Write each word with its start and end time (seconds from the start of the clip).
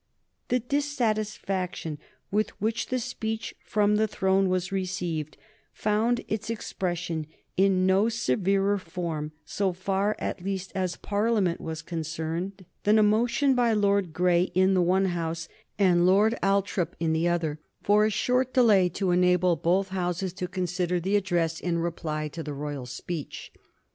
The 0.47 0.59
dissatisfaction 0.59 1.99
with 2.31 2.59
which 2.59 2.87
the 2.87 2.97
speech 2.97 3.53
from 3.63 3.97
the 3.97 4.07
throne 4.07 4.49
was 4.49 4.71
received 4.71 5.37
found 5.73 6.25
its 6.27 6.49
expression 6.49 7.27
in 7.55 7.85
no 7.85 8.09
severer 8.09 8.79
form, 8.79 9.31
so 9.45 9.73
far 9.73 10.15
at 10.17 10.41
least 10.43 10.71
as 10.73 10.95
Parliament 10.95 11.61
was 11.61 11.83
concerned, 11.83 12.65
than 12.81 12.97
a 12.97 13.03
motion 13.03 13.53
by 13.53 13.73
Lord 13.73 14.11
Grey 14.11 14.45
in 14.55 14.73
the 14.73 14.81
one 14.81 15.05
House, 15.05 15.47
and 15.77 16.03
Lord 16.03 16.35
Althorp 16.41 16.95
in 16.99 17.13
the 17.13 17.27
other, 17.27 17.59
for 17.83 18.03
a 18.03 18.09
short 18.09 18.55
delay 18.55 18.89
to 18.89 19.11
enable 19.11 19.55
both 19.55 19.89
Houses 19.89 20.33
to 20.33 20.47
consider 20.47 20.99
the 20.99 21.15
address 21.15 21.59
in 21.59 21.77
reply 21.77 22.27
to 22.29 22.41
the 22.41 22.53
royal 22.55 22.87
speech. 22.87 23.53